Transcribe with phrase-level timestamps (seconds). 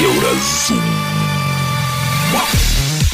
[0.00, 0.80] Еўразум.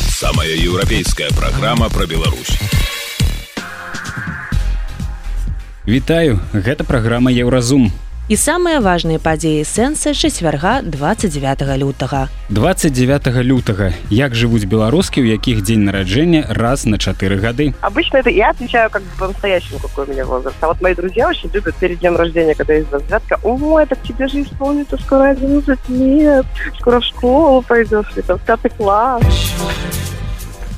[0.08, 2.58] Самая еўрапейская праграма пра Беларусь.
[5.86, 7.90] Вітаю, гэта праграма Еўразум
[8.28, 12.28] і самыя важныя падзеі сэнса чацвярга 29 лютага.
[12.48, 13.92] 29 лютага.
[14.08, 17.74] Як жывуць беларускі у якіх дзень нараджэння раз на чатыры гады?
[17.80, 20.56] Обычно это я отвечаю как бы по-настоящему какой у меня возраст.
[20.60, 24.28] А вот мои друзья очень любят перед днем рождения когда есть завязка о так тебе
[24.28, 26.46] же исполнится скоро 11 лет
[26.78, 29.22] скоро в школу пойдешь это в пятый класс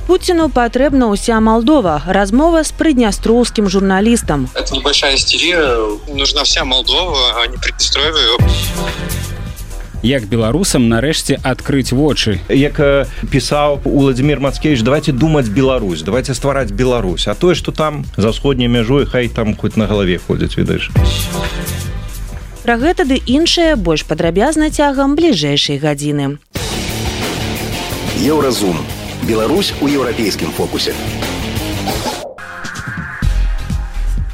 [0.07, 1.99] Путину патрэбна ўся Молдова.
[2.07, 4.47] Размова с прыднястроўскім журналістам.
[4.55, 5.83] Это небольшая истерия.
[6.07, 8.39] Нужна вся Молдова, а не Приднестровье.
[10.01, 12.79] Як беларусам нарэшце адкрыць вочы як
[13.27, 18.67] пісаў владимир мацкевич давайте думаць Беларусь давайте ствараць Беларусь а тое что там за сходняй
[18.67, 20.91] мяжой хай там хоть на галаве ходзяць ведаеш
[22.63, 26.37] Пра гэта ды іншае больш падрабязна цягам бліжэйшай гадзіны
[28.21, 28.77] Еўразум
[29.23, 30.93] Беларусь у еўрапейскім фокусе.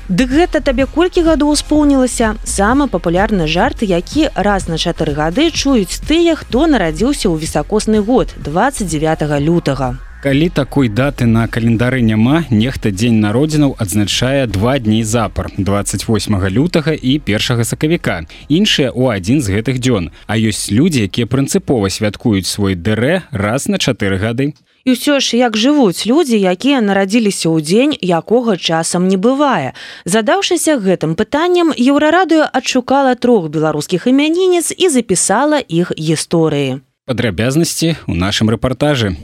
[0.09, 6.03] Дык гэта табе колькі гадоў успомнілася самы папулярны жарт які раз на чатыры гады чуюць
[6.05, 12.91] тыя хто нарадзіўся ў вісакосны год 29 лютага калі такой даты на календары няма нехта
[12.95, 18.23] дзень народзінаў адзначае два дні запар 28 лютага і першага сакавіка.
[18.47, 20.15] Іншыя у адзін з гэтых дзён.
[20.31, 24.55] А ёсць людзі якія прынцыпова святкуюць свой дэрэ раз на чатыры гады.
[24.87, 29.75] І ўсё ж як жывуць людзі якія нарадзіліся ў дзень якога часам не бывае?
[30.07, 36.79] Задаўшыся гэтым пытаннем еўрарадыё адшукала трох беларускіх імянінец і запісала іх гісторыі.
[37.03, 39.19] Падрабязнасці у нашым рэпартажы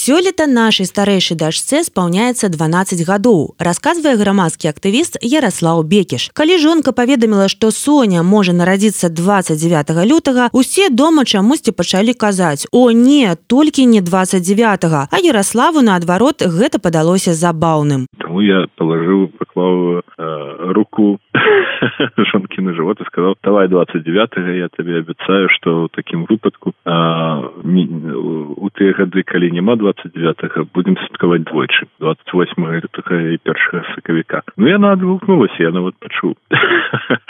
[0.00, 7.48] Сёлета нашай старэйшай дачце спаўняецца 12 гадоў расказвае грамадскі актывіст Ярослаў бекіш калі жонка паведаміла
[7.52, 14.00] што Соня можа нарадзіцца 29 лютага усе дома чамусьці пачалі казаць о не толькі не
[14.00, 18.08] 29 а Ярославу наадварот гэта падалося забаўным.
[18.24, 21.20] Таму я палажыў паклаў э, руку
[22.32, 28.68] жонкі на жывот і сказал давай 29 я табе абяцаю што ў такім выпадку у
[28.74, 34.92] тыя гады калі няма 20 29 будем святкаваць двойчы 28 і першага сакавіка ну яна
[34.92, 36.36] адгукнулася я нават пачуў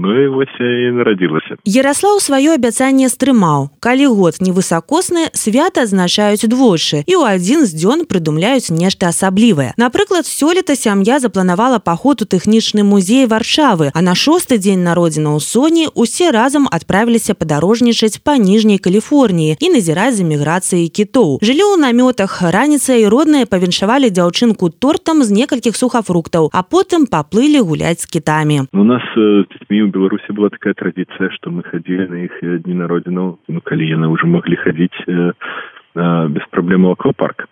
[0.00, 7.04] Ну і вось і нарадзілася Ярослаў сваё абяцанне стрымаў калі год невысакосны свята азначаюць двойчы
[7.06, 12.82] і ў адзін з дзён прыдумляюць нешта асаблівае напрыклад сёлета сям'я запланавала паход у тэхнічны
[12.82, 18.82] музей варшавы а на шосты дзень народзіна ў соні усе разам адправіліся падарожнічаць па ніжняй
[18.82, 24.70] каліфорніі і назіраць за міграцыяй кітоў жылі ў намёт намётах раніца і родныя павіншавалі дзяўчынку
[24.70, 30.32] тортам з некалькіх сухафруктаў а потым паплылі гуляць з кітамі у нас дзецьмі у беларусі
[30.32, 34.56] была такая традыцыя што мы хадзілі на іх дні народзінаў ну калі яны ўжо маглі
[34.62, 37.48] хадзіць э, э, без праблем аквапарк.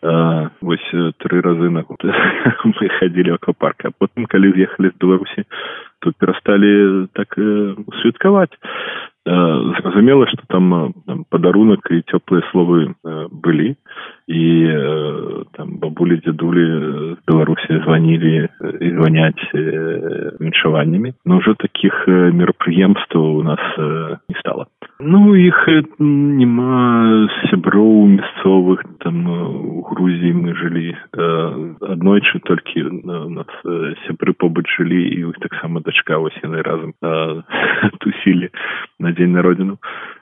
[0.00, 0.88] Вось
[1.20, 2.00] тры разы на год
[2.64, 5.44] мы хадзілі аквапарка потым калі з'ехалі з беларусі
[6.00, 8.56] тут перасталі так э, святкаваць
[9.30, 12.94] зразумела что там, там падарунак і цёплыя словы
[13.30, 13.76] былі
[14.30, 14.44] і
[15.54, 16.66] там бабулі дзядулі
[17.26, 18.48] беларусі званілі
[18.80, 19.46] і званяць
[20.40, 24.66] віншаваннямі но ўжо таких мерапрыемстваў у нас не стало.
[25.00, 25.68] Ну іх
[25.98, 30.96] няма сяброў мясцовых там у грузіі мы жылі
[31.80, 33.50] аднойчы толькі нас
[34.06, 36.94] сябры побач жылі і іх таксама дачка вось яны разам
[38.02, 38.50] тусілі
[38.98, 39.76] на на дзень народзіну.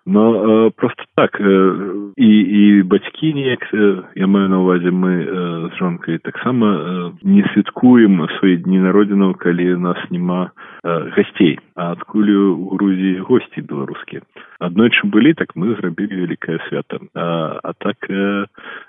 [0.08, 0.22] Но
[0.66, 5.68] э, просто так э, і і бацькі неяк э, я маю на увазе мы э,
[5.68, 10.50] з жонкай таксама э, не святкуем свае дні народзінаў калі нас няма
[10.82, 11.60] э, гасцей.
[11.76, 14.22] А адкуль у грузіі госці беларускія?
[14.58, 16.98] Аднойчы былі так мы зрабілі вялікае свята.
[17.14, 18.46] А, а так э,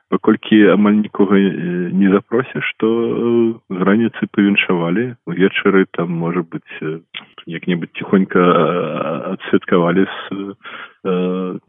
[0.09, 5.15] паколькі амаль нікога не запросіш што э, з раніцы павіншавалі.
[5.29, 7.01] Увечары там можа быць
[7.45, 8.41] як-небудзь ціхонька
[9.37, 10.55] адсвяткавалі з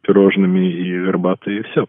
[0.03, 1.85] пірожнымі і гарбаты і все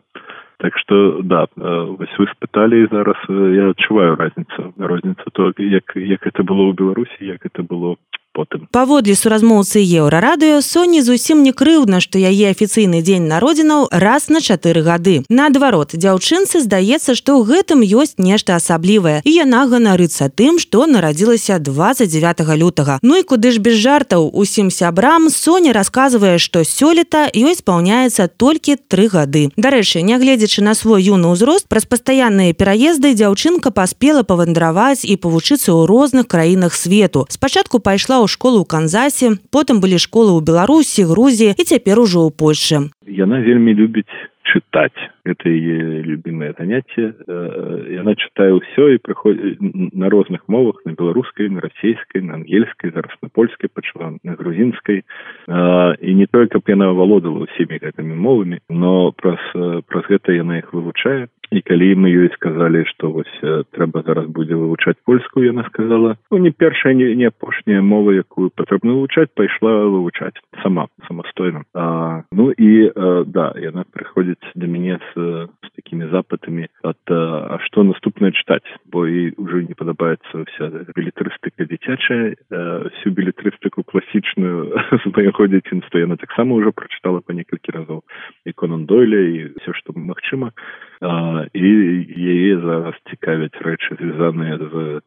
[0.63, 6.47] так что да вось вы спыталі зараз я адчуваю разніцу розніца то як як это
[6.47, 7.97] было ў беларусі як это было
[8.33, 8.69] потым.
[8.73, 14.83] Паводле суразмоўцы еўрарадыё соні зусім не крыўдна што яе афіцыйны дзень народзінаў раз на чатыры
[14.83, 15.23] гады.
[15.29, 19.21] Наадварот дзяўчынцы здаецца што ў гэтым ёсць нешта асаблівае.
[19.25, 22.99] І яна ганарыцца тым што нарадзілася 29 лютага.
[23.03, 24.31] Ну і куды ж без жартаў?
[24.33, 29.53] Усім сябрам соня расказвае што сёлета ёй спаўняецца толькі тры гады.
[29.57, 35.85] Дарэчы нягледзячы на свой юны ўзрост праз пастаянныя пераезды дзяўчынка паспела павандраваць і павучыцца ў
[35.85, 37.27] розных краінах свету.
[37.29, 42.27] Спачатку пайшла ў школу ў канзасе потым былі школы ў беларусі грузіі і цяпер ужо
[42.27, 42.77] ў польльше
[43.07, 44.09] яна вельмі любіць
[44.47, 47.15] чытаць это яе любимое занятие.
[47.27, 49.63] Яна чытае ўсё і прыходзіць
[49.95, 55.03] на розных мовах на беларускай на расійскай на ангельскай зараз на польскай пачала на грузінскай
[55.03, 59.39] і не тое каб яна валодала ўсімі гэтымі мовамі но праз
[59.87, 61.31] праз гэта яна іх вывучае.
[61.53, 63.37] І калі мы ёй сказалі што вось
[63.77, 68.51] трэба зараз будзе вывучаць польскую яна сказала ну не першая не, не апошняя мова якую
[68.51, 71.63] патрэбна вывучаць пайшла вывучаць сама самастойна.
[71.75, 77.59] А, ну і а, да яна прыходзіць да мяне з, з такімі запытамі ад а
[77.67, 85.05] што наступнае чытаць бо і ўжо не падабаецца вся білетрыстыка дзіцячая всю білетрыстыку класічную з
[85.17, 88.05] майго дзяцінства яна таксама ўжо прачытала па некалькі разоў
[88.45, 90.53] і конан дойля і все што магчыма
[91.03, 91.71] і
[92.15, 95.03] яе зараз цікавяць рэчы звязаныя з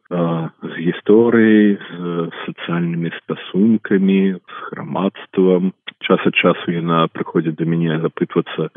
[0.60, 5.72] з гісторыяй з сацыяльнымі стасункамі з грамадствам.
[6.04, 8.68] Час ад часу яна прыходзіць да мяне запытвацца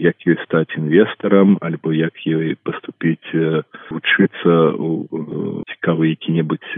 [0.00, 3.36] як ёй стаць інвестарам альбо як ёй паступіць
[3.92, 5.04] вучыцца у
[5.68, 6.72] цікавы які-небудзь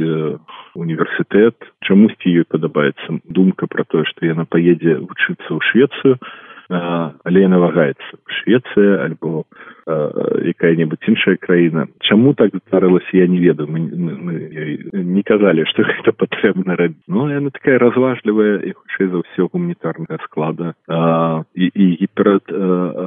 [0.74, 1.54] універсітэт.
[1.86, 6.18] Чамусьці ёй падабаецца думка пра тое што яна паедзе вучыцца ў швецыю
[6.68, 9.44] але яна вагаецца швецыя альбо
[9.88, 11.88] якая-небудзь іншая краіна.
[12.04, 13.72] Чаму так здарылася я не ведаю.
[13.72, 14.34] Мы, мы, мы
[14.92, 17.00] не казалі што гэта патрэбна рабіць.
[17.08, 22.44] Ну яна такая разважлівая і хутчэй за ўсё гуманітарнага склада а, і, і гіперад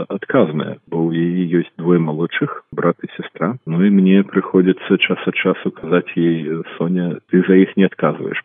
[0.10, 5.22] адказная бо ў яе ёсць двое малодшых брат і сестра ну і мне прыходзіцца час
[5.28, 8.42] ад часу казаць ей соня ты за іх не адказваеш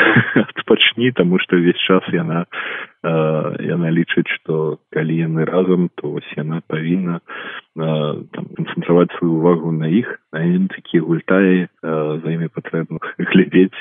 [0.46, 2.46] адпачні таму што ўвесь час яна
[3.02, 7.20] яна лічыць што калі яны разам то вось яна павінна
[7.74, 13.00] канцэнтраваць сваю увагу на іх а яны такія гультаі за імі патрэбна
[13.32, 13.76] глядзець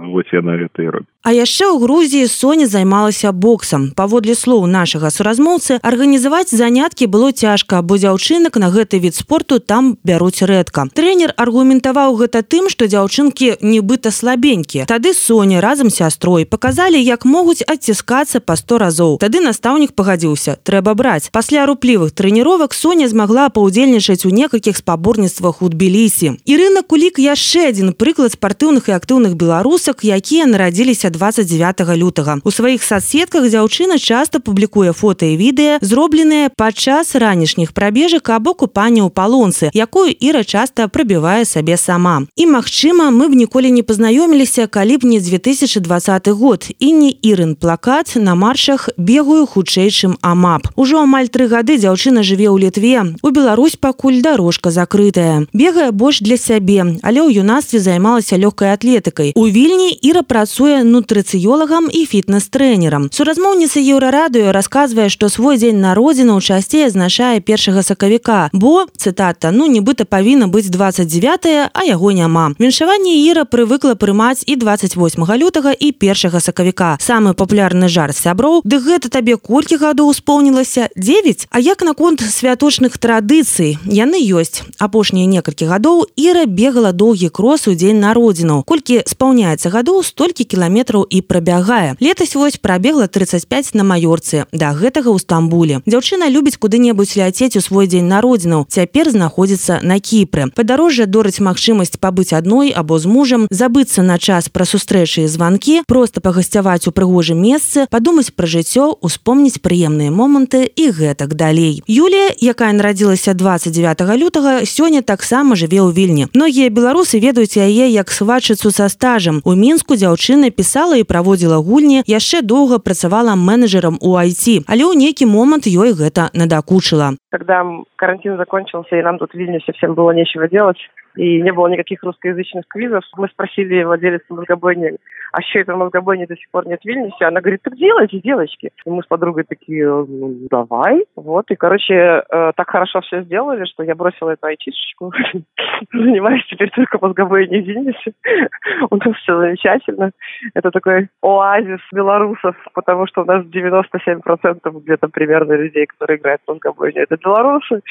[0.00, 3.90] вось яна гэта і робіць А яшчэ ў Грузіі Соня займалася боксам.
[3.98, 9.98] Паводле слоў нашага суразмоўцы, арганізаваць заняткі было цяжка, бо дзяўчынак на гэты від спорту там
[10.06, 10.86] бяруць рэдка.
[10.94, 14.86] Трэнер аргументаваў гэта тым, што дзяўчынкі нібыта слабенькія.
[14.86, 19.12] Тады Соня разам сястрой паказалі, як могуць адціскацца па 100 разоў.
[19.20, 21.28] Тады настаўнік пагадзіўся, трэба браць.
[21.32, 26.40] Пасля руплівых трэніровак Соня змагла паўдзельнічаць у некалькіх спаборніцтвах у Тбілісі.
[26.44, 32.38] Ірына Кулік яшчэ адзін прыклад спартыўных і актыўных беларусак, якія нарадзіліся 29 лютага.
[32.44, 39.04] У сваіх соцсетках дзяўчына часта публікуе фота і відэа, зробленыя падчас ранішніх прабежак або купання
[39.04, 42.24] ў палонцы, якую Іра часта прабівае сабе сама.
[42.36, 47.54] І магчыма, мы б ніколі не пазнаёміліся, калі б не 2020 год і не Ірын
[47.54, 50.68] плакат на маршах бегаю хутчэй, чым амап.
[50.76, 53.16] Ужо амаль тры гады дзяўчына жыве ў літве.
[53.22, 55.46] У Беларусь пакуль дарожка закрытая.
[55.52, 59.32] Бегае больш для сябе, але ў юнацтве займалася лёгкай атлетыкай.
[59.34, 63.08] У вільні Іра працуе ну нутрыцыёлагам і фітнес-трэнерам.
[63.12, 70.04] Суразмоўніца еўрарадыё расказвае, што свой дзень народзінаў часцей азначае першага сакавіка, бо цытата ну нібыта
[70.04, 72.52] павінна быць 29, а яго няма.
[72.58, 76.96] Віншаванне Іра прывыкла прымаць і 28 лютага і першага сакавіка.
[77.00, 81.48] Самы папулярны жар сяброў, ды гэта табе колькі гадоў успомнілася 9.
[81.50, 83.78] А як наконт святочных традыцый?
[83.84, 84.62] Яны ёсць.
[84.78, 88.62] Апошнія некалькі гадоў Іра бегала доўгі крос у дзень народзінаў.
[88.64, 91.96] Колькі спаўняецца гадоў столькі кіламетраў і прабягае.
[92.00, 95.80] Летась вось прабегла 35 на маёрцы да гэтага ў стамбуле.
[95.86, 100.52] Дзяўчына любіць куды-небудзь ляцець у свой дзень народзінаў цяпер знаходзіцца на кіпры.
[100.52, 105.82] Падарожжа дораць магчымасць пабыць адной або з мужам забыцца на час пра сустрэчы і званкі
[105.88, 111.82] просто пагасцяваць у прыгожым месцы падумаць пра жыццё успомніць прыемныя моманты і гэтак далей.
[111.86, 116.24] Юлія якая нарадзілася 29 лютага сёння таксама жыве ў вільні.
[116.34, 119.40] Многія беларусы ведаюць яе як свачыцу са стажам.
[119.44, 124.94] У мінску дзяўчына пісала і праводзіла гульні яшчэ доўга працавала менеджером у IT але ў
[124.96, 127.14] нейкі момант ёй гэта надакучыла.
[127.30, 127.62] Когда
[127.96, 130.78] карантин закончился и нам тут в Вильнюсе всем было нечего делать
[131.16, 133.02] и не было никаких русскоязычных квизов.
[133.16, 134.96] Мы спросили владелец мозгобойни,
[135.32, 137.24] а что это мозгобойни до сих пор нет в Вильнюсе?
[137.24, 138.70] Она говорит, так делайте, девочки.
[138.84, 141.04] И мы с подругой такие, ну, давай.
[141.16, 145.12] Вот, и, короче, э, так хорошо все сделали, что я бросила эту айтишечку.
[145.92, 148.12] Занимаюсь теперь только мозгобойней в Вильнюсе.
[148.90, 150.10] У нас все замечательно.
[150.54, 156.50] Это такой оазис белорусов, потому что у нас 97% где-то примерно людей, которые играют в
[156.50, 157.82] мозгобойню, это белорусы.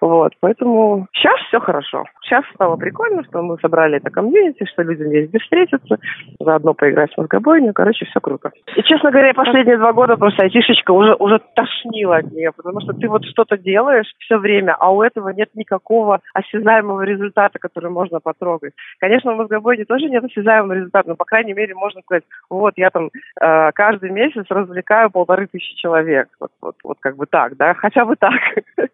[0.00, 2.04] Вот, поэтому сейчас все хорошо.
[2.30, 5.98] Сейчас стало прикольно, что мы собрали это комьюнити, что людям есть где встретиться,
[6.38, 7.72] заодно поиграть в мозгобойню.
[7.72, 8.52] Короче, все круто.
[8.76, 12.92] И, честно говоря, последние два года просто айтишечка уже, уже тошнила от нее, потому что
[12.92, 18.20] ты вот что-то делаешь все время, а у этого нет никакого осязаемого результата, который можно
[18.20, 18.72] потрогать.
[18.98, 22.90] Конечно, в мозгобойне тоже нет осязаемого результата, но, по крайней мере, можно сказать, вот, я
[22.90, 23.10] там
[23.40, 26.28] э, каждый месяц развлекаю полторы тысячи человек.
[26.38, 28.40] Вот, вот, вот как бы так, да, хотя бы так.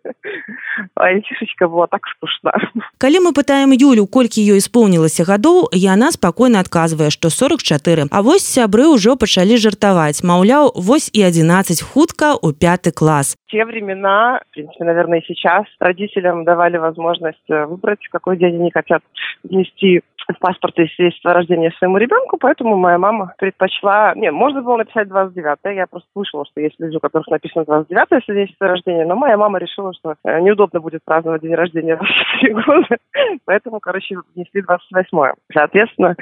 [0.94, 2.52] А айтишечка была так скучна.
[2.98, 8.07] Калі мы пытаем Юлю, колькі ёй исполнілася гадоў, яна спакойна адказвае, што 44.
[8.11, 10.21] А вось сябры ўжо пачалі жартаваць.
[10.21, 13.37] Маўляў, вось і 11 хутка у пяты клас.
[13.51, 18.55] те времена, в принципе, наверное, и сейчас родителям давали возможность э, выбрать, в какой день
[18.55, 19.03] они хотят
[19.43, 24.13] внести в паспорт и свидетельство о рождении своему ребенку, поэтому моя мама предпочла...
[24.15, 28.23] Не, можно было написать 29 я просто слышала, что есть люди, у которых написано 29
[28.23, 32.05] свидетельство о рождении, но моя мама решила, что э, неудобно будет праздновать день рождения в
[32.39, 32.97] 4 года,
[33.44, 36.16] поэтому, короче, внесли 28 Соответственно,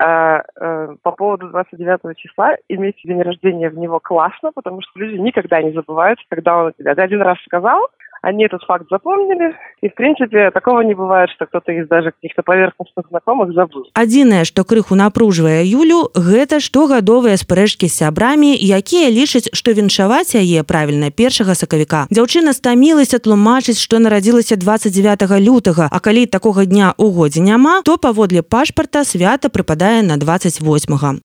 [0.00, 5.62] э, по поводу 29 числа иметь день рождения в него классно, потому что люди никогда
[5.62, 6.92] не забывают, когда он тебя.
[6.92, 7.88] Один раз сказал,
[8.28, 12.42] они этот факт запомнили, и, в принципе, такого не бывает, что кто-то из даже каких-то
[12.42, 13.86] поверхностных знакомых забыл.
[13.94, 20.62] Адзінае, што крыху напружвае Юлю, гэта штогадовыя спрэчкі з сябрамі, якія лічаць, што віншаваць яе
[20.62, 22.06] правільна першага сакавіка.
[22.12, 27.96] Дзяўчына стамілася тлумачыць, што нарадзілася 29 лютага, а калі такога дня ў годзе няма, то
[27.96, 30.94] паводле пашпарта свята прыпадае на 28.
[30.94, 31.20] -го.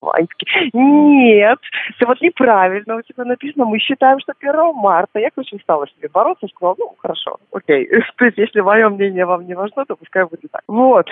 [0.73, 1.59] Нет,
[1.99, 5.19] ты вот неправильно, у тебя написано, мы считаем, что 1 марта.
[5.19, 7.87] Я очень стала себе бороться, сказала, ну, хорошо, окей.
[8.17, 10.61] То есть, если мое мнение вам не важно, то пускай будет так.
[10.67, 11.07] Вот.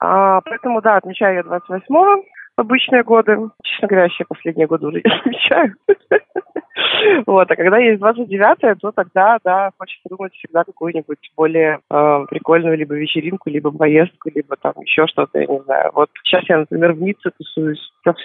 [0.00, 2.24] А, поэтому, да, отмечаю я 28-го
[2.56, 3.38] обычные годы.
[3.62, 5.74] Честно говоря, вообще последние годы уже не отмечаю.
[7.26, 12.76] Вот, а когда есть 29-е, то тогда, да, хочется думать всегда какую-нибудь более э, прикольную
[12.76, 15.90] либо вечеринку, либо поездку, либо там еще что-то, я не знаю.
[15.94, 17.80] Вот сейчас я, например, в Ницце тусуюсь.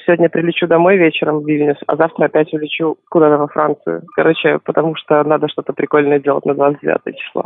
[0.06, 4.04] Сегодня прилечу домой вечером в Вильнюс, а завтра опять улечу куда-то во Францию.
[4.16, 7.46] Короче, потому что надо что-то прикольное делать на 29 число.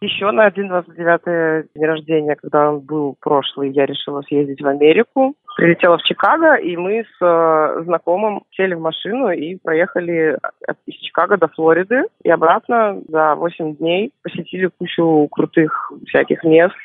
[0.00, 5.34] Еще на один 29 день рождения, когда он был прошлый, я решила съездить в Америку
[5.55, 10.37] Прилетела в Чикаго, и мы с э, знакомым сели в машину и проехали
[10.85, 14.11] из Чикаго до Флориды и обратно за 8 дней.
[14.23, 16.75] Посетили кучу крутых всяких мест.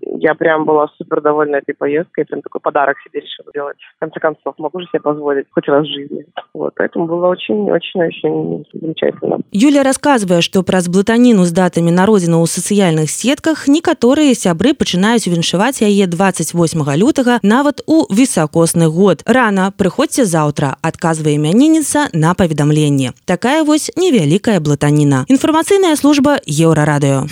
[0.00, 2.24] Я прям была супер довольна этой поездкой.
[2.24, 3.76] Прям такой подарок себе решила делать.
[3.96, 6.24] В конце концов, могу же себе позволить хоть раз в жизни.
[6.54, 9.38] Вот, поэтому было очень-очень-очень замечательно.
[9.52, 15.82] Юля рассказывая, что про блатаніну з датамі народзіна ў сацыяльных сетках некаторыя сябры пачынаюць віншаваць
[15.82, 16.54] яе 28
[16.98, 19.22] лютага нават у высокосны год.
[19.26, 23.14] Рана прыходзьце заўтра, адказвае імянініца на паведамленне.
[23.24, 25.24] Такая вось невялікая блатаніна.
[25.28, 27.30] Інфармацыйная служба еўрарадыё.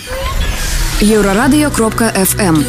[1.01, 2.63] Еўрарадыё кропка FM.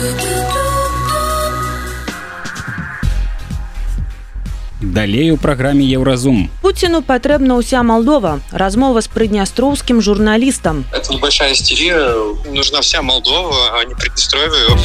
[4.84, 6.50] Далей у праграме Еўразум.
[6.60, 8.40] Пуціну патрэбна ўся Малдова.
[8.52, 10.84] Размова з прыднястроўскім журналістам.
[10.92, 12.12] Это небольшая истерия.
[12.52, 14.76] Нужна вся Молдова, а не Приднестровье.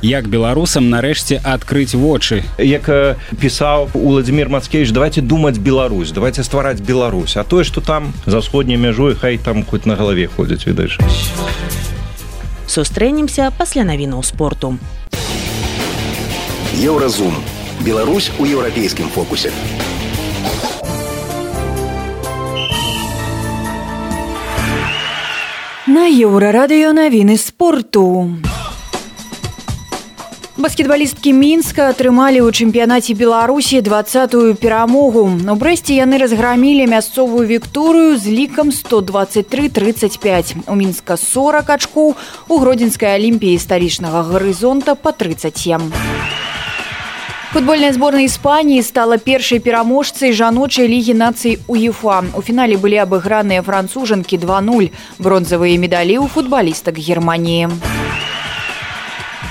[0.00, 2.44] Як беларусам нарэшце адкрыць вочы.
[2.56, 8.14] Як э, пісаў Уладзімир Мацкевич, давайте думаць Беларусь, давайте ствараць Беларусь, а тое, што там
[8.24, 11.02] за ўсходняй мяжой хай там хоць на галаве ходзяць відаць.
[12.70, 14.78] Сустрэнемся пасля навінаў спорту.
[16.78, 17.34] Еўразум.
[17.82, 19.50] Беларусь у еўрапейскім фокусе.
[25.90, 28.38] На еўрарадыё навіны спорту.
[30.58, 38.26] Баскетбалісткі мінска атрымалі ў чэмпіянаце беларусі двадцатую перамогу у брэсце яны разграмілі мясцовую вікторыю з
[38.26, 42.18] лікам 123-35 у мінска 40 ачкоў
[42.50, 45.94] у гродзенскай алімпіі сталічнага гарызонта по 37
[47.54, 52.34] Футбольная зборная Іспаніі стала першай пераможцай жаночай лігі нацый УЕФА.
[52.34, 54.90] У фінале былі абыграныя францужанкі 2-0,
[55.22, 57.72] бронзавыя медалі ў футбалістак Геррманіі.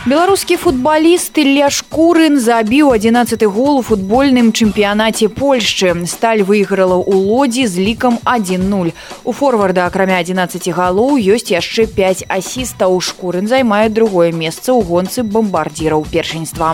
[0.07, 5.91] Беларускі футбаліст Ілля Шкурын забіў 11 гол у футбольным чэмпіянаце Польшчы.
[6.07, 8.95] Сталь выйграла ў лодзі з лікам 1-0.
[9.27, 12.95] У форварда акрамя 11 галоў ёсць яшчэ 5 асістаў.
[13.03, 16.71] Шкурын займае другое месца ў гонцы бамбардзіраў першынства.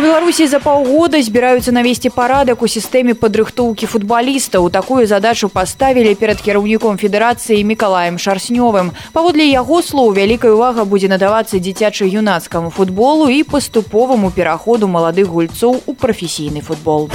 [0.00, 6.40] У беларусі за паўгода збіраюцца навесці парадак у сістэме падрыхтоўкі футбалістаў такую задачу паставілі перад
[6.40, 14.32] кіраўніком федэрацыі мікалаем шарснёвым паводле яго слоў вялікая увага будзе надавацца дзіцяча-юнацкаму футболу і паступоваму
[14.32, 17.10] пераходу маладых гульцоў у прафесійны футбол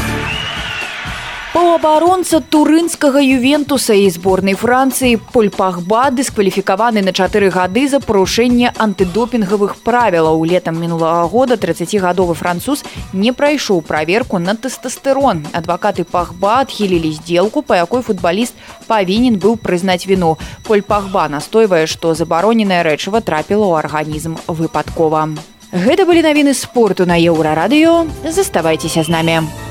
[1.56, 10.44] Паўабаронца турынскага ювентуса і зборнай францыі польпахба дыскваліфікаваны на чатыры гады за парушэнне антыдопінгавых правілаў.
[10.44, 12.84] Летам мінулага года 30гадовы француз
[13.14, 18.52] не прайшоў праверку на тэстастерон адвакаты пахба адхілілі сделку па якой футбаліст
[18.92, 20.36] павінен быў прызнаць віну.
[20.68, 25.32] Польпахба настойвае што забароненае рэчыва трапіла ў арганізм выпадкова.
[25.72, 28.04] Гэта былі навіны спорту на еўрарадыё.
[28.28, 29.65] Заставайцеся з намі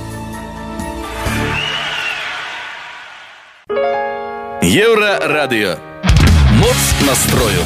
[4.65, 5.77] Еўра радыё.
[6.57, 7.61] Моц настрою.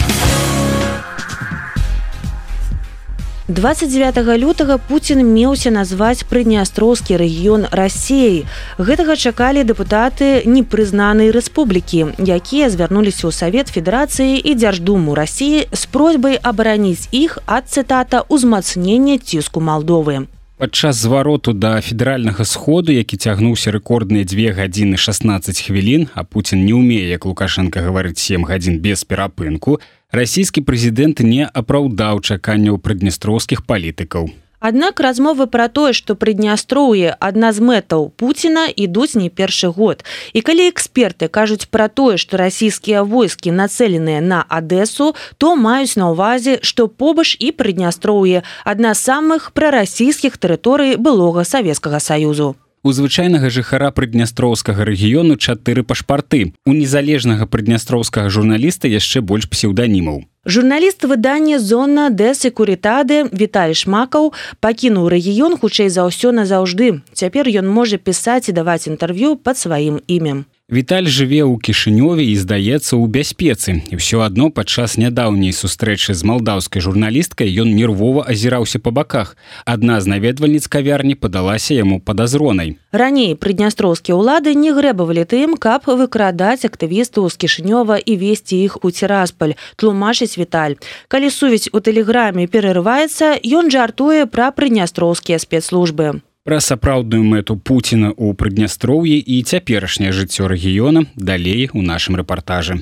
[3.47, 8.47] 29 лютага Пуін меўся назваць прыднястроўскі рэгіён рассеі.
[8.83, 16.35] Гэтага чакалі дэпутаты непрызнанай рэспублікі, якія звярнуліся ў савет федэрацыі і дзярждуму рассіі з просьбай
[16.43, 20.27] абараніць іх ад цытата ўзмацнення ціску Малдовы.
[20.59, 26.75] Падчас звароту да федэральнага сходу, які цягнуўся рэкордныя дзве гадзіны 16 хвілін, а Пуін не
[26.75, 29.79] ўмее, як Лукашенко гаварыць 7 гадзін без перапынку,
[30.11, 34.35] расійскі прэзідэнт не апраўдаў чаканняў прыднестроўскіх палітыкаў.
[34.61, 40.03] Аднак размовы пра тое, што прыднястроўе адна з мэтаў Пуціна ідуць не першы год.
[40.35, 46.11] І калі эксперты кажуць пра тое, што расійскія войскі нацэленыя на Адэсу, то маюць на
[46.11, 52.57] ўвазе, што побач і прыднястроўе адна з самых прарасійскіх тэрыторый былога савецкага саюзу.
[52.89, 56.55] У звычайнага жыхара прыднястроўскага рэгіёну чатыры пашпарты.
[56.65, 60.25] У незалежнага прыднястроўскага журналіста яшчэ больш псеўданімаў.
[60.49, 64.33] Журналіст выдання зона дэсы курітады Віталь шмакаў
[64.65, 67.05] пакінуў рэгіён хутчэй за ўсё назаўжды.
[67.13, 70.49] Цяпер ён можа пісаць і даваць інтэрв'ю пад сваім імем.
[70.69, 73.89] Віталь жыве ў кішынёве і здаецца ў бяспецы.
[73.89, 79.33] І ўсё адно падчас нядаўняй сустрэчы з малдаўскай журналісткай ён нервова азіраўся па баках.
[79.65, 82.77] Адна з наведвальніц кавярні падалася яму падазронай.
[82.93, 88.93] Раней прыднястроўскія ўлады не грэбавалі тым, каб выкрадаць актывістаў з кішынёва і весці іх у
[88.93, 90.77] цераспаль, тлумачыць віталь.
[91.09, 96.21] Калі сувязь у тэлеграме перарываецца, ён жартуе пра прыднястроўскія спецслужбы.
[96.49, 102.81] Пра сапраўдную мэту Пуціна ў прыднястроўі і цяперашняе жыццё рэгіёна далей у нашым рэпартажы.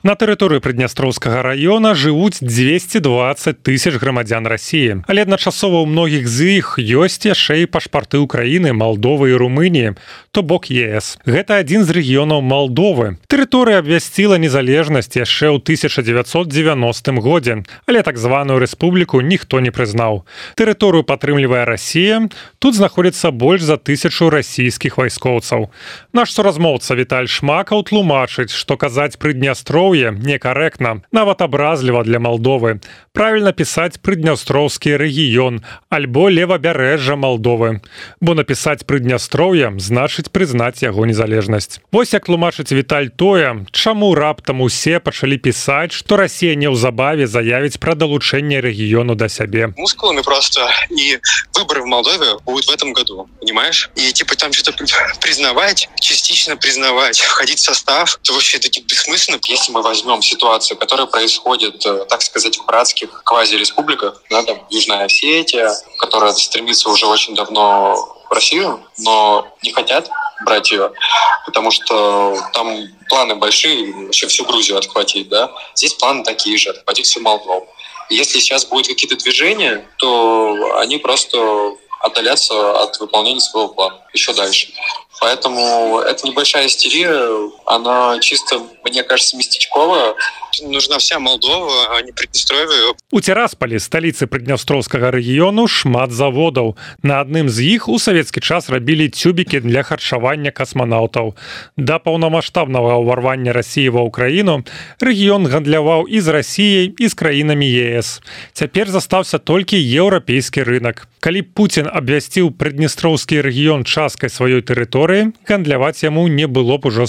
[0.00, 5.04] На тэрыторыі прыднястроўскага раёна жывуць 220 тысяч грамадзян рассіі.
[5.04, 10.00] Але адначасова ў многіх з іх ёсць яшчэ і пашпарты ўкраіны, Малдовы і Румыніі,
[10.32, 11.20] то бок ЕС.
[11.28, 13.20] Гэта адзін з рэгіёнаў Малдовы.
[13.28, 20.24] Тэрыторыя абвясціла незалежнасць яшчэ ў 1990 годзе, але так званую рэспубліку ніхто не прызнаў.
[20.56, 22.24] Тэрыторыю падтрымлівае Расія.
[22.56, 25.68] Тут знаходзіцца больш за тысячу расійскіх вайскоўцаў.
[26.16, 32.78] Наш суразмоўца Віталь Шмакаў тлумачыць, што казаць прыднястроў Прыднястроўе некарэктна, нават абразліва для Малдовы.
[33.12, 37.82] Правільна пісаць прыднястроўскі рэгіён альбо левабярэжжа Малдовы.
[38.20, 41.82] Бо напісаць прыднястроўе значыць прызнаць яго незалежнасць.
[41.90, 47.98] Вось як тлумачыць Віталь тое, чаму раптам усе пачалі пісаць, што Расія неўзабаве заявіць пра
[47.98, 49.74] далучэнне рэгіёну да сябе.
[49.76, 51.18] Мускулами просто и
[51.58, 53.90] выборы в Молдове будут в этом году, понимаешь?
[53.96, 54.72] И типа там что-то
[55.20, 61.84] признавать, частично признавать, входить в состав, это вообще таки бессмысленно, если возьмем ситуацию, которая происходит,
[62.08, 67.94] так сказать, в братских квази-республиках, да, там, Южная Осетия, которая стремится уже очень давно
[68.28, 70.10] в Россию, но не хотят
[70.44, 70.92] брать ее,
[71.44, 75.50] потому что там планы большие, вообще всю Грузию отхватить, да.
[75.74, 77.68] Здесь планы такие же, отхватить всю Молдову.
[78.08, 84.72] Если сейчас будут какие-то движения, то они просто отдаляться от выполнения своего плана еще дальше.
[85.20, 90.14] Поэтому это небольшая истерия, она чисто, мне кажется, местечковая.
[90.62, 92.94] Нужна вся Молдова, а не Приднестровье.
[93.12, 96.76] У Терасполі, сталіцы прыднястроўскага рэгіёну, шмат заводаў.
[97.02, 101.36] На адным з іх у савецкі час рабілі цюбікі для харчавання касманаўтаў.
[101.76, 104.64] Да паўнамасштабнага ўварвання рассіі ва ўкраіну
[105.00, 108.20] рэгіён гандляваў і з рассіяй і з краінамі ЕС.
[108.52, 111.06] Цяпер застаўся толькі еўрапейскі рынок.
[111.20, 115.09] Калі Пуін абвясціў прыднестроўскі рэгіён часткай сваёй тэрыторыі,
[115.46, 117.06] гандляваць яму не было б ужо.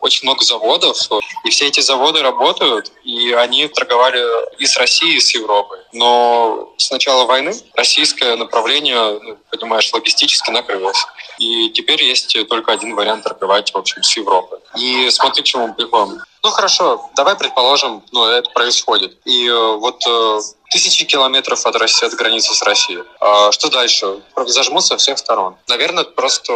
[0.00, 0.96] Очень много заводов,
[1.44, 4.22] и все эти заводы работают, и они торговали
[4.58, 5.78] и с Россией, и с Европой.
[5.92, 11.06] Но с начала войны российское направление, ну, понимаешь, логистически накрылось.
[11.38, 14.58] И теперь есть только один вариант торговать, в общем, с Европой.
[14.76, 16.20] И смотри, к чему мы приходим.
[16.42, 19.16] Ну хорошо, давай предположим, ну это происходит.
[19.24, 23.02] И э, вот э, тысячи километров от России, от границы с Россией.
[23.18, 24.20] А что дальше?
[24.36, 25.56] Зажмут со всех сторон.
[25.68, 26.52] Наверное, просто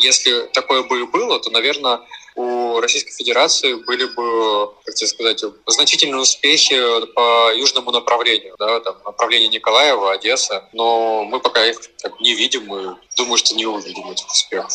[0.00, 2.00] если такое бы и было, то, наверное,
[2.36, 6.76] у Российской Федерации были бы, как тебе сказать, значительные успехи
[7.14, 12.74] по южному направлению, да, там, направление Николаева, Одесса, но мы пока их как, не видим
[12.74, 14.72] и думаю, что не увидим этих успехов.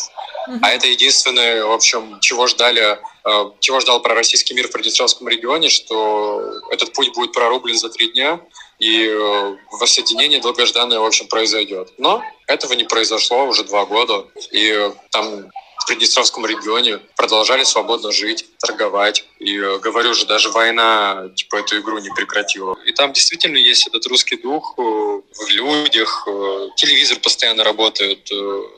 [0.48, 0.58] Mm-hmm.
[0.62, 5.28] А это единственное, в общем, чего ждали э, чего ждал про российский мир в Приднестровском
[5.28, 8.40] регионе, что этот путь будет прорублен за три дня,
[8.78, 11.92] и э, воссоединение долгожданное, в общем, произойдет.
[11.98, 15.50] Но этого не произошло уже два года, и там в
[15.86, 19.24] Приднестровском регионе продолжали свободно жить, торговать.
[19.38, 22.76] И э, говорю же, даже война типа эту игру не прекратила.
[22.84, 26.26] И там действительно есть этот русский дух э, в людях.
[26.26, 28.28] Э, телевизор постоянно работает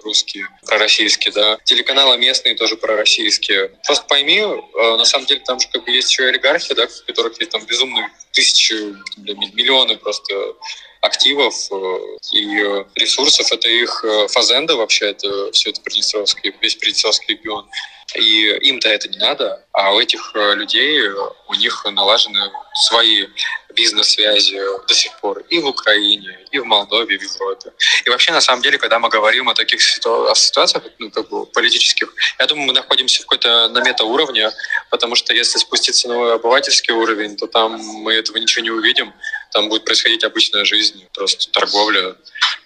[0.05, 1.59] русский, пророссийский, да.
[1.65, 3.73] Телеканалы местные тоже пророссийские.
[3.87, 4.43] Просто пойми,
[4.75, 7.51] на самом деле там же как бы есть еще и олигархи, да, в которых есть
[7.51, 8.75] там безумные тысячи,
[9.17, 10.55] миллионы просто
[11.01, 11.99] активов э,
[12.33, 13.53] и э, ресурсов.
[13.53, 17.69] Это их э, фазенда вообще, это все это Приднестровский, весь Приднестровский регион.
[18.15, 21.03] И им-то это не надо, а у этих людей,
[21.47, 22.41] у них налажены
[22.87, 23.27] свои
[23.75, 27.71] бизнес-связи до сих пор и в Украине, и в Молдове, и в Европе.
[28.07, 30.29] И вообще, на самом деле, когда мы говорим о таких ситу...
[30.31, 34.51] о ситуациях ну, как бы политических, я думаю, мы находимся в какой-то на мета-уровне,
[34.91, 39.13] потому что если спуститься на обывательский уровень, то там мы этого ничего не увидим,
[39.53, 42.17] там будет происходить обычная жизнь, просто торговля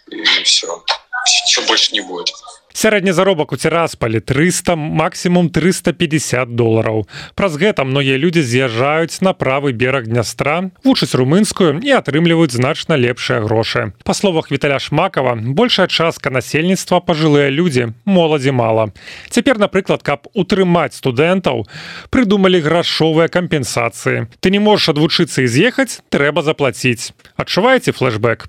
[0.09, 0.85] и все.
[1.47, 2.33] Ничего больше не будет.
[2.73, 7.07] Сярэдні заробак у цераспалі 300 максімум 350 долараў.
[7.35, 13.41] Праз гэта многія людзі з'язджаюць на правы бераг днястра вучаць румынскую і атрымліваюць значна лепшыя
[13.41, 13.93] грошы.
[14.05, 18.91] Па словах віталя шмакова большая частка насельніцтва пажылыя людзі моладзі мала.
[19.29, 21.67] Цяпер напрыклад каб утрымаць студэнтаў
[22.11, 24.27] прыдумалі грашовыя кампенсацыі.
[24.41, 27.13] Ты не можаш адвучыцца і з'ехаць трэба заплаціць.
[27.37, 28.49] Адчуваеце флешбэк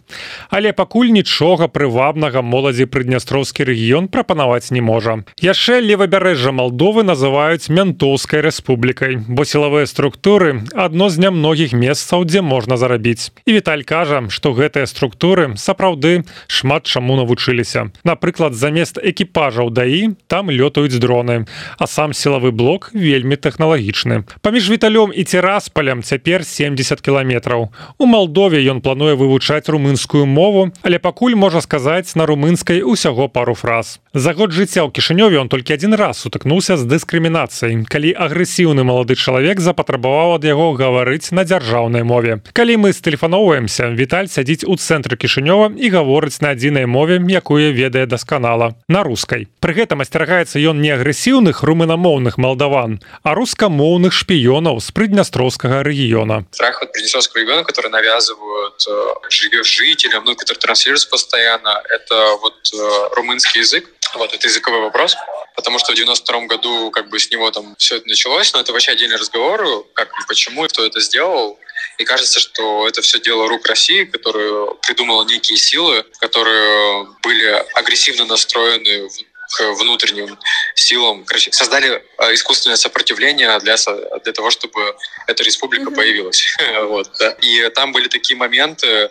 [0.49, 5.26] але пакуль нічога прывабнага моладзі прыднястроўскі рэгіён прапанаваць не можа.
[5.41, 12.78] Яшчэ левабярэжжа Малдовы называюць мянтоўскай рэспублікай бо сілавыя структуры адно з нямногіх месцаў дзе можна
[12.78, 13.34] зарабіць.
[13.49, 17.89] І Віталь кажа што гэтыя структуры сапраўды шмат чаму навучыліся.
[18.06, 21.49] Напрыклад замест экіпажаў даі там лётаюць дроны
[21.82, 24.23] а сам сілавы блок вельмі тэхналагічны.
[24.45, 27.73] Паміж віталём і цераспалем цяпер 70 кіламетраў.
[27.97, 33.58] У Малдове ён плануе вывучаць румынскую мову але пакуль можа сказаць на румынскай усяго пару
[33.58, 38.86] фраз За год жыцця ў кішынёве он толькі адзін раз сутыкнуўся з дыскрымінацыяй, калі агрэсіўны
[38.86, 42.38] малады чалавек запатрабаваў ад яго гаварыць на дзяржаўнай мове.
[42.54, 48.06] Калі мы стэлефаноўваемся, Віталь сядзіць у цэнтры кішынёва і гаворыць на адзінай мове, якую ведае
[48.06, 49.49] дасканала на рускай.
[49.58, 56.45] Пры гэтым асцерагаецца ён не агрэсіўных румынамоўных малдаван, а рускамоўных шпіёнаў з прыднястроўскага рэгіёна.
[56.54, 63.17] Страх от приднестровского региона, который навязывают э, жителям, ну, который транслируется постоянно, это вот э,
[63.17, 65.15] румынский язык, Вот это языковой вопрос,
[65.56, 68.71] потому что в 92 году как бы с него там все это началось, но это
[68.71, 71.60] вообще отдельный разговор, как и почему, и кто это сделал.
[71.97, 78.26] И кажется, что это все дело рук России, которая придумала некие силы, которые были агрессивно
[78.26, 79.10] настроены
[79.56, 80.39] к внутренним
[80.73, 83.76] силам, короче, создали а, искусственное сопротивление для,
[84.23, 84.95] для того, чтобы
[85.28, 85.95] эта республика mm-hmm.
[85.95, 86.58] появилась.
[86.86, 87.32] вот, да.
[87.41, 89.10] И там были такие моменты, Э,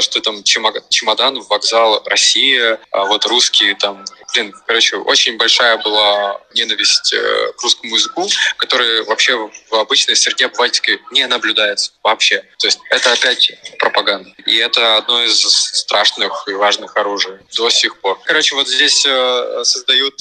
[0.00, 7.12] что там чемодан, вокзал, Россия, а вот русские там, блин, короче, очень большая была ненависть
[7.12, 12.42] э, к русскому языку, которая вообще в обычной среде обывательской не наблюдается вообще.
[12.58, 14.30] То есть это опять пропаганда.
[14.46, 18.18] И это одно из страшных и важных оружий до сих пор.
[18.24, 20.20] Короче, вот здесь э, создают,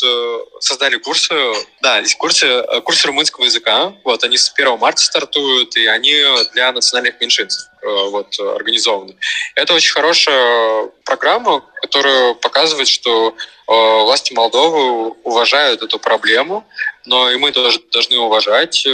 [0.59, 1.35] создали курсы,
[1.81, 6.71] да, здесь курсы, курсы румынского языка, вот, они с 1 марта стартуют, и они для
[6.71, 9.15] национальных меньшинств вот, организованы.
[9.55, 13.35] Это очень хорошая программа, которая показывает, что
[13.71, 16.65] Э, власти Молдовы уважают эту проблему,
[17.05, 18.89] но и мы тоже должны уважать, э,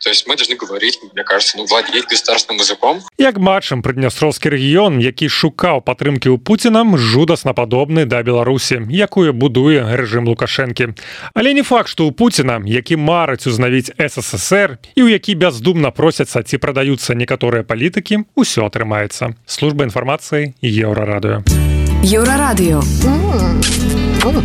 [0.00, 3.02] то есть мы должны говорить, мне кажется, ну, владеть государственным языком.
[3.18, 9.84] Як бачым прыднястровскі рэгіён, які шукаў падтрымкі ў Пуцінам, жудасна падобны да Беларусі, якую будуе
[9.84, 10.96] рэжым Лукашэнкі.
[11.34, 16.40] Але не факт, што ў Пуціна, які марыць узнавіць ССР і ў які бяздумна просяцца
[16.40, 19.36] ці прадаюцца некаторыя палітыкі, усё атрымаецца.
[19.44, 21.75] Служба інфармацыі еўрарадыё.
[22.06, 22.82] Еўрарадыё.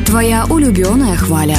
[0.04, 1.58] Твоя улюбёная хваля.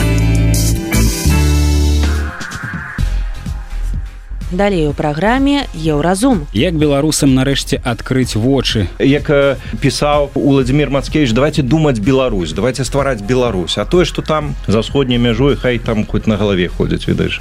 [4.50, 8.88] Далей у праграме еўразум як беларусам нарэшце адкрыць вочы?
[8.98, 9.30] Як
[9.78, 15.18] пісаў уладзімир мацкевич давайте думаць Беларусь давайте ствараць Беларусь а тое что там за сходняй
[15.18, 17.38] мяжой хай там хоть на галаве ходзяць відаеш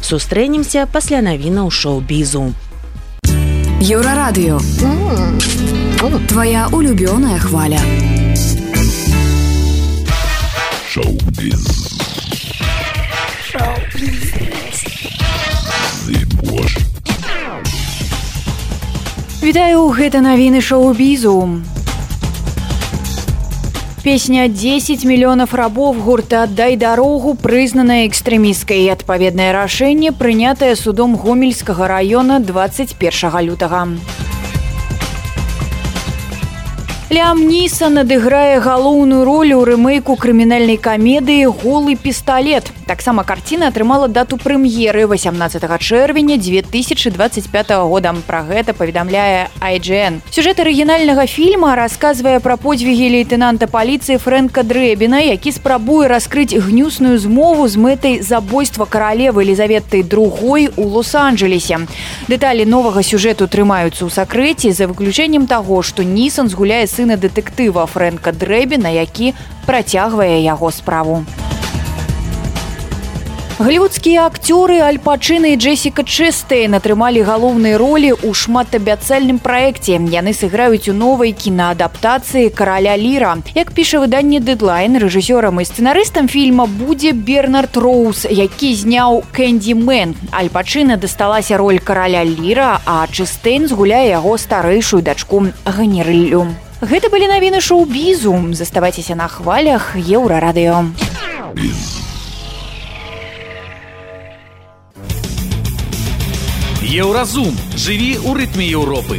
[0.00, 2.54] сустрэнемся пасля навінаў шоу-бізу.
[3.82, 4.62] Еўрарадыё
[6.28, 7.80] твоя улюбёная хваля.
[19.42, 21.60] Вітаю гэта навіны шоу-бізу.
[24.04, 32.40] Песня 10 мільёнаў рабов гурта аддай дарогу прызнаная экстрэміскай адпаведнае рашэнне прынятае судом гомельскага раёна
[32.40, 33.88] 21 лютага.
[37.14, 42.70] Лям Ніса надыграе галоўную ролю ў рэмейку крымінальнай камедыі голы пісталет.
[42.86, 48.14] Таксама карціна атрымала дату прэм'еры 18 чэрвеня 2025 года.
[48.26, 50.20] Пра гэта паведамляе IGN.
[50.30, 57.68] Сюжэт арыгінальнага фільма расказвае пра подзвігі лейтенанта паліцыі Фрэнка Дрэбіна, які спрабуе раскрыць гнюсную змову
[57.68, 61.88] з мэтай забойства каралевы Елізаветы другой у лос-анджелесе.
[62.28, 68.36] Дэталі новага сюжэту трымаюцца ў сакрэце за выключэннем таго, што Нісан згуляе сына дэтэктыва Фрэнка
[68.36, 69.32] Дрэбіна, які
[69.64, 71.24] працягвае яго справу.
[73.54, 79.94] Глівудскія акцёры Альпачыны і Джесіка Чэстэйн атрымалі галоўныя ролі ў шматабяцальным праекце.
[79.94, 83.38] Яны сыграюць у новай кінаадаптацыі караля Ліра.
[83.54, 90.18] Як піша выданне дэдлайн рэжысёрам і сцэнарыстам фільма будзе Бернард Роуз, які зняў Кэндімен.
[90.34, 96.50] Альпачына дасталася роль караля Ліра, а Чэстэйн згуляе яго старэйшую дачку Ганерыллю.
[96.82, 100.90] Гэта былі навіны шоу-бізу, заставайцеся на хвалях еўрарадыё.
[106.94, 109.18] Еўразум жыві ў рытме Еўропы.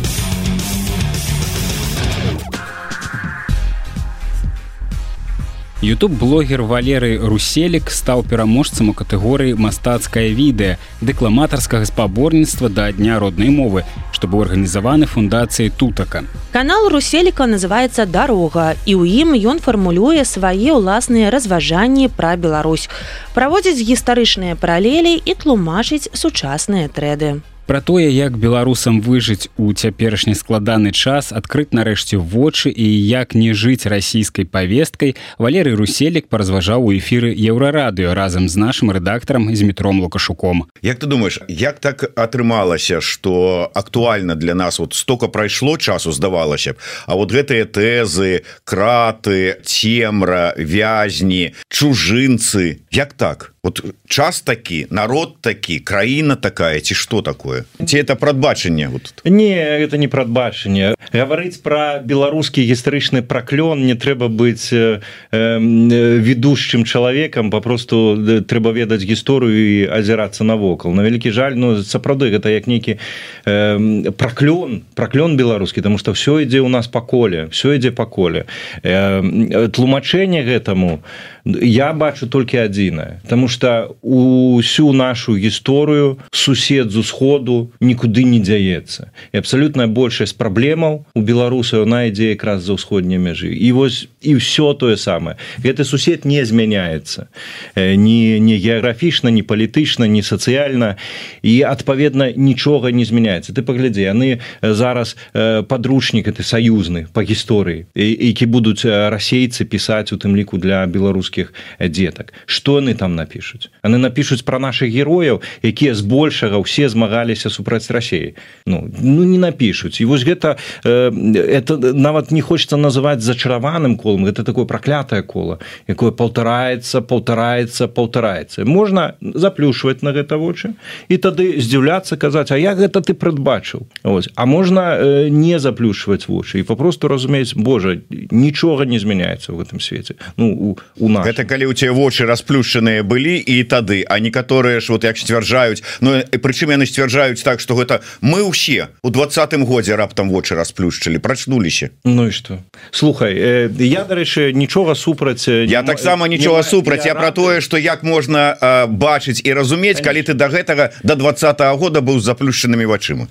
[5.83, 13.83] Ютуб-блогер Валерый Руселік стаў пераможцам у катэгорыі мастацкае відэа дэкламатарскага спаборніцтва да дня роднай мовы,
[14.15, 16.23] што быў арганізаваны фундацыяй тутака.
[16.55, 22.87] Канал Руселіка называецца дарога і ў ім ён фармулюе свае ўласныя разважанні пра Беларусь.
[23.35, 27.43] Праводзіць гістарычныя паралелі і тлумачыць сучасныя трэды.
[27.65, 33.57] Пра тое, як беларусам выжыць у цяперашні складаны час адкрыць нарэшце вочы і як не
[33.57, 39.97] жыць расійскай павесткай, Валерый Руселік паразважаў у эфіры еўрарадыё разам з нашым рэдактарам з метром
[40.05, 40.69] лукашуком.
[40.85, 46.73] Як ты думаешь, як так атрымалася, што актуальна для нас вот стока прайшло часу здавалася
[46.73, 53.55] б, А вот гэтыя тэзы, краты, цемра, вязні, чужынцы, як так?
[53.65, 57.54] Вот час такі народ такі краіна такая ці что такое
[57.85, 60.95] ці это прадбачанне вот не это не прадбачанне.
[61.13, 69.03] Гаварыць про беларускі гістарычны праклён не трэба быць э, э, ведушчым чалавекам попросту трэба ведаць
[69.03, 70.93] гісторыю і азірацца навокал.
[70.93, 72.97] На вялікі жаль но ну, сапраўды гэта як нейкі
[73.45, 78.05] э, праклён праклён беларускі тому что все ідзе у нас па коле все ідзе па
[78.05, 78.45] коле.
[78.83, 80.99] Э, тлумачэнне гэтаму
[81.45, 87.44] я бачу толькі адзінае что что усю нашу гісторыю сусед з усходу
[87.79, 93.51] нікуды не дзяецца і абсалютная большасць праблемаў у беларусаў на ідзе якраз за ўсходнія мяжы
[93.53, 97.27] і вось і все тое самае гэты сусед не змяняецца
[97.75, 100.95] не не геаграфічна не палітычна не сацыяльна
[101.41, 104.29] і адпаведна нічога не змяняецца ты паглядзі яны
[104.61, 111.53] зараз подручнік это саюзны по гісторыі які будуць расейцы пісаць у тым ліку для беларускіх
[111.79, 116.89] дзетак что яны там напишуць яны напишуць про наших герояў якія збольшага все
[117.35, 118.33] змагаліся супраць рассеі
[118.65, 124.25] ну ну не напишуць і вось гэта э, это нават не хочется называть зачараваным колом.
[124.25, 125.59] Это такое проклятае коло.
[125.87, 130.73] Якое полтараецца полтараецца полтараецца можна заплюшваць на гэта вочы
[131.09, 134.29] і тады здзіўляцца казаць А як гэта ты прадбачыў ось.
[134.35, 137.97] А можна э, не заплюшваць вочы і попросту разумець Божа
[138.31, 141.27] нічога не змяняецца в гэтым свеце ну у, у нас.
[141.27, 145.83] Это калі у тебя вочы расплюшчаныя былі і тады а некаторыя ж вот як сцвярджаюць
[146.01, 151.17] Ну прычым яны сцвярджаюць так что гэта мы ўсе у двадцатым годзе раптам вочы расплюшчылі
[151.17, 151.89] прачнуліся.
[152.03, 152.59] Ну і что
[152.91, 157.05] слухай э, я дарэчы нічога супраць э, я таксама нічога супраць.
[157.05, 160.91] я, я про тое что як можна э, бачыць і разумець калі ты до гэтага
[161.03, 163.27] до двадцатого года быў заплюшчанымі вачыма.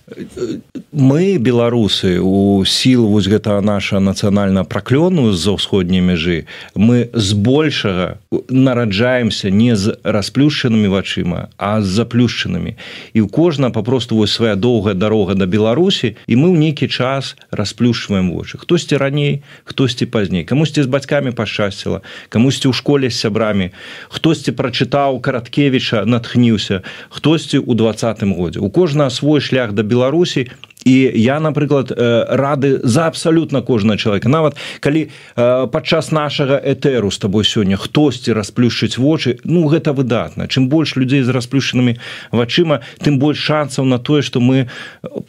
[0.93, 9.51] Мы беларусы у сил вось гэта наша нацыянальна праклёну з-за ўсходняй мяжы мы збольшага нараджаемся
[9.51, 12.77] не з расплюшчанымі вачыма а з заплюшчанымі.
[13.15, 17.37] І ў кожна папросту вось свая доўгая дарога да беларусі і мы ў нейкі час
[17.53, 18.57] расплюшваем вочы.
[18.57, 20.45] Хтосьці раней хтосьці пазней.
[20.49, 22.01] Камусьці з бацькамі пашчасціла
[22.33, 23.77] камусьці ў школе з сябрамі.
[24.09, 26.81] Хтосьці прачытаў караткевіча натхніўся.
[27.13, 28.65] Хтосьці ў двадцатым годзе.
[28.65, 30.49] У кожна свой шлях да беларусі
[30.85, 31.93] і я напрыклад
[32.29, 34.29] рады за абсалютна кожнага чалавека.
[34.29, 40.47] Нават калі падчас нашага этэру с тобой сёння хтосьці расплюшчыць вочы ну гэта выдатна.
[40.49, 41.97] Чым больш людзей з расплюшчанымі
[42.33, 44.69] вачыма тым больш шансаў на тое што мы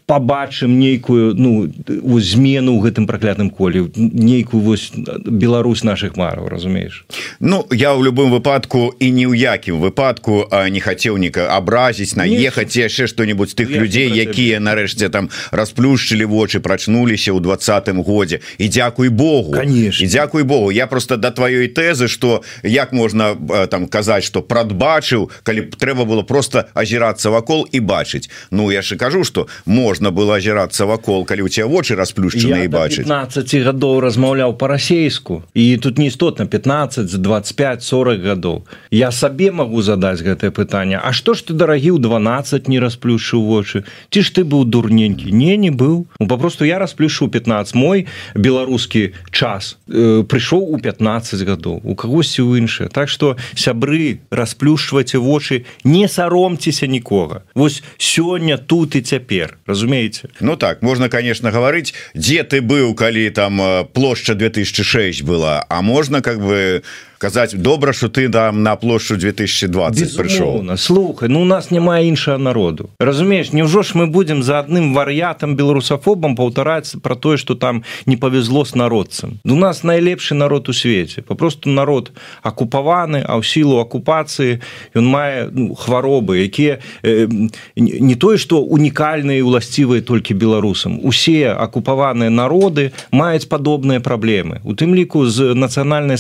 [0.06, 1.72] побачым нейкую ну
[2.20, 4.91] змену ў гэтым праклятым коле нейкую вось
[5.26, 7.06] Беларусь наших мараў разумееш?
[7.39, 12.76] Ну я ў любым выпадку і ні ў якім выпадку не хацеў ніка абразіць наехаць
[12.76, 18.39] яшчэ што-нибудь тых людзей якія нарэшце там расплюшчылі вочы прачнуліся ў двадцатым годзе.
[18.58, 19.51] І дзякуй Богу.
[19.51, 20.08] Конечно.
[20.08, 20.71] Дзякуй Богу.
[20.71, 23.36] Я просто да тваёй тэзы что як можна
[23.69, 28.29] там казаць что прадбачыў калі б трэба было просто азірацца вакол і бачыць.
[28.51, 32.67] Ну я же кажу что можна было азірацца вакол калі у тебя вочы расплюшчаны і
[32.67, 33.05] бачыць.
[33.05, 38.63] 15 гадоў размаўляў по-расейску і тут не істотна 15 25 40 гадоў.
[38.91, 40.99] Я сабе могу задаць гэтае пытанне.
[41.03, 43.84] А что ж ты дарагі ў 12 не расплюшыў вочы?
[44.10, 46.08] Ці ж ты быў дурненькі не не быў.
[46.19, 52.41] Ну, попросту я расплюшу 15 мой беларускі час э, прыйшоў у 15 гадоў у кагосьці
[52.41, 52.88] ў іншае.
[52.89, 57.43] Так что сябры расплюшваце вочы не саромцеся нікога.
[57.56, 60.30] Вось сёння тут і цяпер разумееце?
[60.39, 63.60] Ну так можна конечно гаварыць дзе ты быў калі там
[63.93, 66.84] плошча 2006 была а можна как бы
[67.17, 72.38] казаць добра что ты там на плошчу 2020 прыйшоў слухай ну у нас няма іншага
[72.38, 72.89] народу.
[72.99, 78.17] Разумееш Няўжо ж мы будем за адным вар'ятам беларусафобам паўтараць про тое что там не
[78.17, 79.39] павезло с народцам?
[79.45, 81.21] У нас найлепшы народ у свеце.
[81.21, 82.12] Попросту народ
[82.43, 84.60] акупаваны а ў сілу акупацыі
[84.95, 87.28] ён мае ну, хваробы якія э,
[87.75, 90.99] не тое что унікальныя уласцівыя толькі беларусам.
[91.04, 96.17] Усе акупаваныя народы маюць падобныя праблемы у тым ліку з нацыянальнай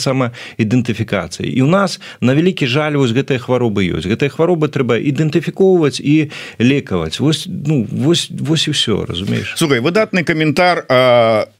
[0.85, 4.07] самаідэнтыфікацыі і у нас на вялікі жаль вось гэтыя хваробы ёсць.
[4.07, 7.19] Гэтыя хваробы трэба ідэнтыфікоўваць і лекаваць.
[7.19, 9.55] Вось ну вось вось і все разумееш?
[9.57, 10.85] Слухай выдатны каментар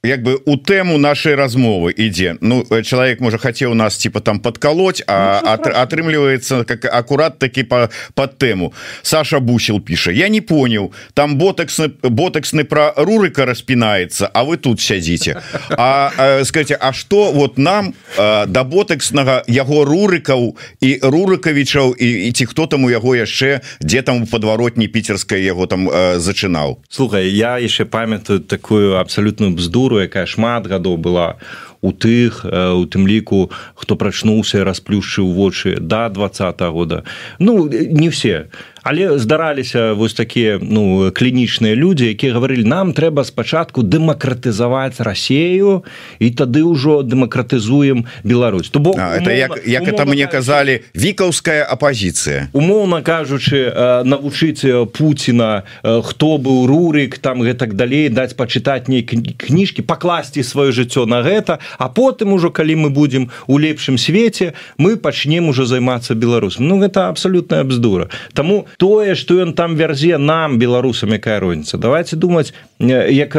[0.05, 5.03] як бы у тэму нашай размовы ідзе ну чалавек можа хацеў нас типа там подкалоть
[5.07, 10.93] а ну, атрымліваецца как акурат такі по под тэму Саша бусел піша я не понял.
[11.13, 17.31] Там ботаксны ботаксны про рурыка распінаецца А вы тут сядзіце А, а скажите А что
[17.31, 23.15] вот нам да ботакснага яго рурыкаў і рурыкавічаў і, і ці хто там у яго
[23.15, 29.51] яшчэ дзе там у подваротні піцерская яго там зачынаў Слухай я яшчэ памятаю такую абсалютную
[29.51, 31.37] бздуру якая шмат гадоў была
[31.81, 36.29] у тых у тым ліку хто прачнуўся расплюшчыў вочы да два
[36.69, 37.03] года.
[37.39, 38.49] Ну не все
[38.85, 45.81] але здараліся вось такія ну клінічныя людзі якія гаварылі нам трэба спачатку дэмакратызаваць рассею
[46.21, 52.53] і тады ўжо дэмакратызуем Беларусь то бок это як, як это мне казалі вікаўская апозіцыя
[52.53, 53.73] умоўна кажучы
[54.05, 54.61] навучыць
[54.93, 61.25] Пуціна хто быў рурык там гэтак далей даць пачытаць нейкі кніжкі пакласці сваё жыццё на
[61.25, 66.67] гэта а потым ужо калі мы будзем у лепшым свеце мы пачнем ужо займацца беларусам.
[66.67, 68.09] Ну гэта абсалютная бздура.
[68.33, 71.77] Таму тое что ён там вярзе нам беларусам якая розніца.
[71.77, 73.37] Давайте думаць як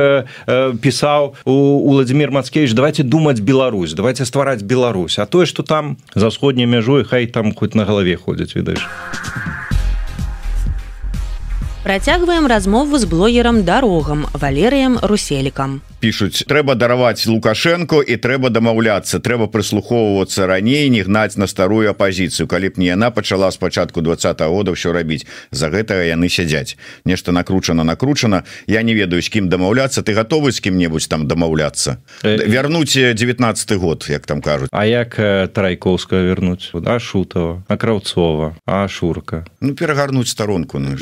[0.80, 5.18] пісаў у владимир мацкевич давайте думаць Беларусь давайте ствараць Беларусь.
[5.18, 8.86] А тое что там за сходняй мяжой хай там хоть на галаве ходзяць ведаеш
[11.86, 19.50] Працягваем размову з блогерам дарогам валерыем руселікам пишутць трэба дараваць лукашенко і трэба дамаўляцца трэба
[19.50, 24.56] прыслухоўвацца раней не гнаць на старую апозіцыю калі б не яна пачала спачатку два -го
[24.56, 25.26] года ўсё рабіць.
[25.50, 26.76] За гэтага яны сядзяць.
[27.04, 28.42] Нешта накручана накручана.
[28.66, 30.02] Я не ведаю з кім дамаўляцца.
[30.02, 31.98] Ты готовы з кім-небудзь там дамаўляцца?
[32.22, 32.36] Э...
[32.46, 34.68] вярнуць 19 год як там кажуць.
[34.72, 35.16] А як
[35.52, 36.70] трайковская вернуць?
[36.74, 40.96] Да шутова а краўцова а шурка ну перагарнуць старонку ну,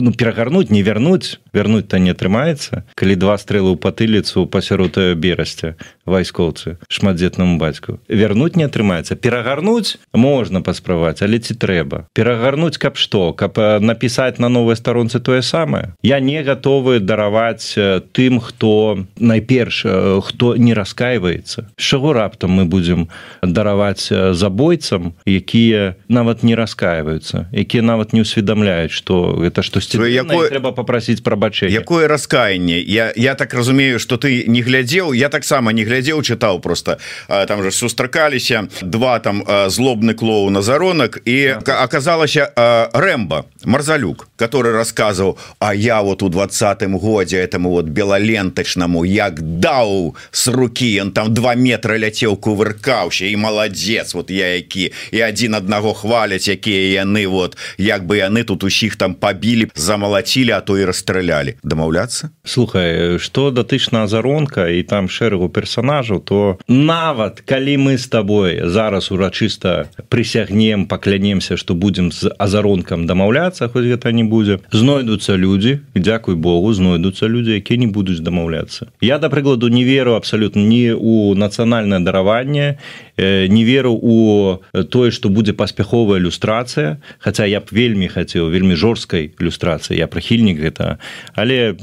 [0.00, 2.82] ну перагарнуць не вярнуць вярнуць то не атрымаецца.
[2.94, 5.76] Калі два стрэлы ў патыліцу пасярод берасця
[6.08, 7.98] вайскоўцы шматдзетнаму бацьку.
[8.08, 9.16] Вярнуць не атрымаецца.
[9.16, 12.08] Перагарнуць можна пасправаць але ці трэба?
[12.12, 13.32] Перагарнуць каб што?
[13.32, 15.94] Каб напісаць на новай старонцы тое самае?
[16.02, 17.76] Я не гатовы дараваць
[18.12, 19.84] тым хто найперш
[20.22, 23.08] хто не раскаиваецца чаго раптам мы будзем
[23.42, 30.72] дараваць забойцам якія нават не раскаиваюцца якія нават не ўсведамляюць что гэта штосьці якое трэба
[30.72, 31.74] попросіць прабачэння.
[31.74, 32.80] якое раскаянне?
[32.80, 36.98] Я я так разумею что ты не глядзеў я таксама не глядзеў глядзеў чытаў просто.
[37.28, 42.52] Там же сустракаліся два там злобны клоу на заронак і оказалася
[42.94, 50.14] рэмба марзалюк который рассказываў А я вот у двадцатым годзе этому вот белалентачнаму як даў
[50.30, 55.54] с руки он там два метра ляцеў кувыркаўся і маладзец вот я які і один
[55.54, 60.78] аднаго хваляць якія яны вот як бы яны тут усіх там побілі замалацілі а то
[60.78, 65.48] і расстралялі дамаўляцца слухай что датычна азаронка і там шэрагу
[65.88, 73.06] персонажаў то нават калі мы с тобой зараз урачыста прысягнем паклянемся что будем з азаронкам
[73.06, 78.88] дамаўляцца хоць гэта не будзе знойдуцца люди Дякуй Богу знойдуцца люди якія не будуць дамаўляцца.
[79.00, 82.78] Я да прыкладу не веру абсолютно не у нацыянальнае дараванне
[83.18, 89.34] не веру у тое что будзе паспяховая люстрацыя хотя я б вельмі хацеў вельмі жорсткай
[89.38, 90.98] люстрацыі я прыхільнік гэта
[91.34, 91.74] але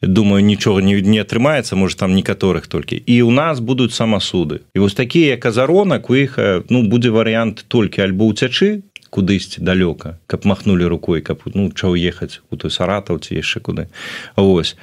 [0.00, 4.78] думаю нічога не не атрымаецца может там некаторых толькі і у нас будуць самасуды і
[4.78, 6.38] вось такія як азаронак у іх
[6.70, 8.82] ну будзе варыянт толькі альбо уцячы
[9.14, 13.86] кудысьці далёка каб махнули рукой каб ну чаго ехаць у той саратаў ці яшчэ куды.
[14.34, 14.76] Ось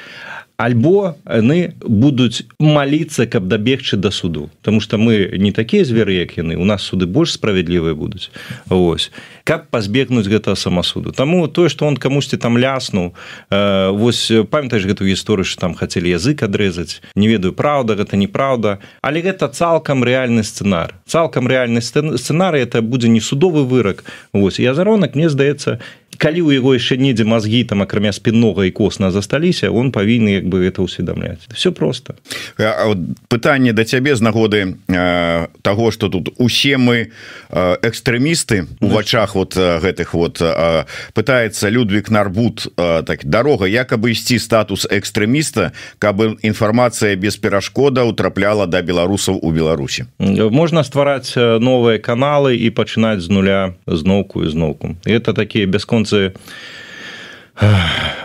[0.62, 4.50] альбо яны будуць маліцца каб дабегчы да суду.
[4.62, 6.56] Потому что мы не такія зверы як яны.
[6.56, 8.30] У нас суды больш справядлівыя будуць.
[8.70, 9.12] Ось
[9.44, 11.12] как пазбегнуць гэтага самасуду.
[11.12, 13.14] Таму тое что он камусьці там ляснуў
[13.50, 17.02] э, вось памятаеш гэтую гісторыю что там хацелі язык адрэзаць?
[17.16, 20.94] Не ведаю праўда гэта неправда але гэта цалкам рэальны сцэнар.
[21.08, 24.04] Цалкам рэальны сцэнарый это будзе не судовы вырак.
[24.34, 24.60] Вось.
[24.60, 25.80] Я заронак мне здаецца
[26.22, 30.46] калі у яго яшчэ недзе мазгі там акрамя спіннога і косна засталіся он павінны як
[30.46, 31.50] бы это ўсведамляць.
[31.50, 32.14] Все просто
[33.28, 37.10] пытанне да цябе з нагоды э, того что тут усе мы
[37.50, 44.12] э, экстрэмісты у вачах вот гэтых вот э, пытается Людвиг нарбут э, так дорога якобы
[44.12, 50.06] ісці статус экстрэміста каб інфармацыя без перашкода утрапляла да беларусаў у Беларусі?
[50.20, 56.36] Можна ствараць новыя каналы і пачынаць з нуля зноўку і зноўку это такія бясконцы працы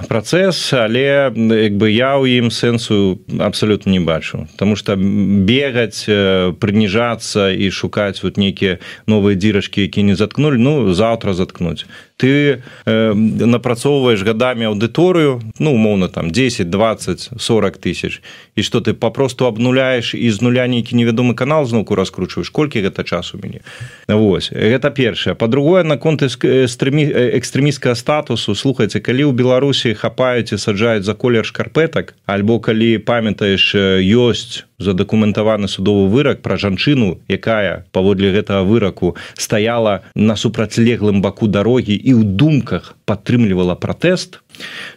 [0.09, 4.49] працэс але як бы я ў ім сэнсу абсалютна не бачу.
[4.57, 6.09] Таму что бегаць
[6.57, 11.85] прыніжацца і шукаць вот нейкія новыя дзірачкі які не заткнули ну заўтра заткнуць
[12.17, 18.23] ты э, напрацоўваешь годами аўдыторыю ну умоўно там 10 20 40 тысяч
[18.55, 23.35] і что ты попросту обнуляешь из нуля нейкі невядомы канал зноўку раскручваешь колькі гэта час
[23.35, 23.61] у мяне
[24.09, 27.05] Вось гэта першае по-другое наконт экстрэмі
[27.37, 33.77] экстрэміскага статусу слухайте калі ў беларусі хапаюць і саджаюць за колер шкарпетак альбо калі памятаеш
[34.01, 41.97] ёсць задакументаваны судовы вырак пра жанчыну якая паводле гэтага выраку стаяла на супрацьлеглым баку дарогі
[42.07, 44.39] і ў думках падтрымлівала пратэст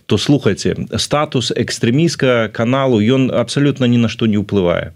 [0.06, 4.94] то слухайте статус экстрэміска каналу ён абсалютна ні на што не ўплывае.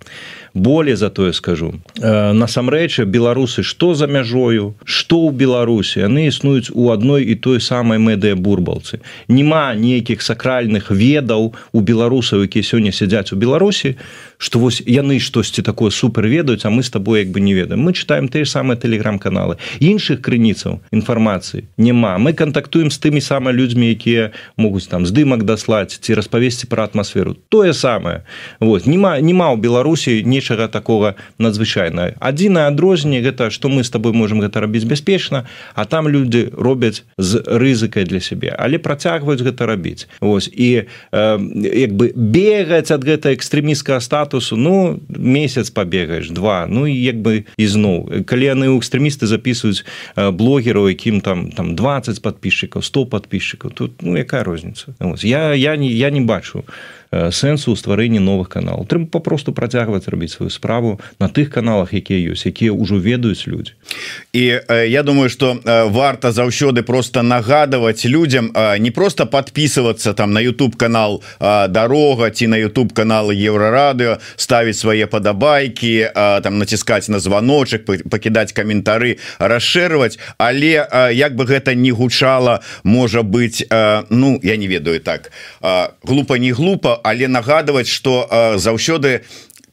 [0.54, 6.94] Более за тое скажу насамрэч беларусы что за мяжою что ў беларусі яны існуюць у
[6.94, 13.34] адной і той самай медыя бурбалцы няма нейкіх сакральных ведаў у беларусаў якія сёння сядзяць
[13.34, 13.98] у беларусі
[14.38, 17.82] что вось яны штосьці такое супер ведаюць а мы с тобой як бы не ведаем.
[17.82, 19.58] Мы читаем те самыя телеграм-каналы.
[19.80, 22.18] Іншых крыніцаў інфармацыі няма.
[22.18, 27.38] Мы контактуем з тымі самымі людзьмі якія могуць там здымак даслаць ці распавесці про атмасферу.
[27.50, 28.24] Тое самае.
[28.60, 28.86] Вот.
[28.86, 34.42] Нема нема ў беларусі нечага такого надзвычайна адзінае адрозненне гэта что мы с тобой можем
[34.42, 38.56] гэта рабіць бяспечна а там люди робяць з рызыкай для сябе.
[38.58, 40.08] Але працягваюць гэта рабіць.
[40.22, 40.48] Вось.
[40.48, 41.40] І э,
[41.76, 47.16] як бы бегаць ад гэта экстрэміскага стату статусу ну месяц побегаешь два ну і як
[47.20, 49.84] бы ізноў калі яны у экстрэмісты записываюць
[50.16, 55.92] блогераў якім там там 20 подписчиков 100 подписчиков тут ну якая розница я я не
[55.92, 56.64] я не бачу
[57.32, 58.86] сэнсу ў стварэнні новых каналаў.
[58.90, 63.74] Трэба попросту працягваць рабіць сваю справу на тых каналах якія ёсць якія ўжо ведаюць людзі.
[64.34, 64.60] І
[64.90, 65.60] я думаю что
[65.90, 71.24] варта заўсёды просто нагадывать людям не просто подписываться там на YouTube канал
[71.70, 79.18] дорога ці на YouTube каналы еврорадыо ставить свае падабайки там націскаць на звоночек пакідаць каментары
[79.40, 83.68] расшырваць але як бы гэта не гучала можа быть
[84.10, 85.32] ну я не ведаю так
[86.04, 88.28] глупо не глупо але нагадывать что
[88.58, 89.22] заўсёды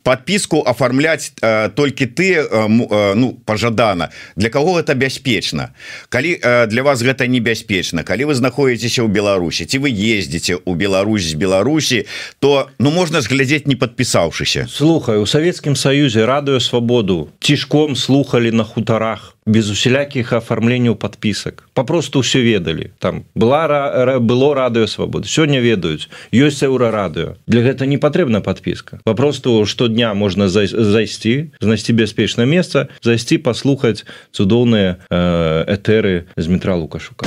[0.03, 2.69] подпіску оформлять э, толькі ты э,
[3.15, 5.75] ну пожадана для кого это бяспечна?
[6.09, 10.75] Калі э, для вас гэта небяспечна калі вы знаходзіцеся ў Беларусі ці вы ездзіце у
[10.75, 12.07] Беларусь з Беларусі
[12.41, 18.65] то ну можна зглядзець не подпісаўшыся слухай у Савецкім Саюзе радыё свабоду цішком слухали на
[18.65, 22.95] хутарах без усялякіх афармленняў подпісак попросту все ведалі.
[23.03, 26.07] Там была было радыё свабоды сёння ведаюць.
[26.31, 32.89] Ёсць еўра радыё для гэта не патрэбна подпіска попросту штодня можна зайсці знайсці бяспечна месца
[33.03, 37.27] зайсці паслухаць цудоўныя э, этэры з метра лукашука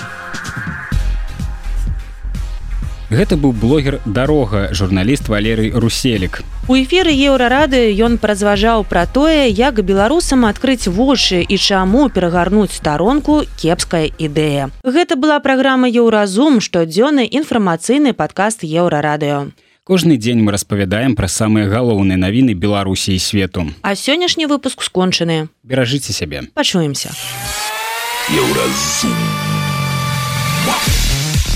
[3.14, 6.41] Гэта быў блогер дарога журналіст валерый руселік.
[6.66, 13.43] У эфіры еўрарады ён празважаў пра тое як беларусам адкрыць вочы і чаму перагарнуць старонку
[13.61, 14.74] кепская ідэя.
[14.82, 19.53] Гэта была праграма еўразум штодзённы інфармацыйны падкаст еўрарадыё
[19.84, 23.68] Кожны дзень мы распавядаем пра самыя галоўныя навіны беларусі і свету.
[23.84, 25.49] А сённяшні выпуск скончаны.
[25.61, 26.47] Беражыце сябе.
[26.55, 27.11] Пачуемся.
[28.32, 29.14] Еўразум